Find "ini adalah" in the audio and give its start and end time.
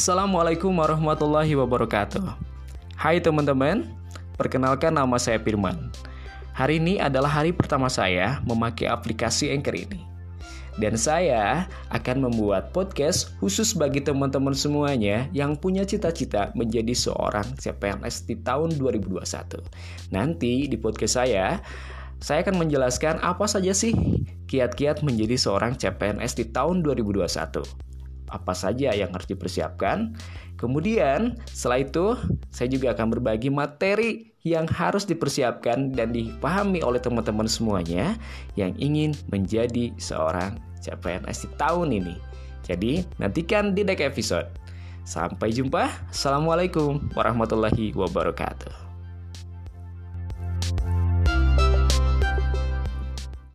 6.80-7.28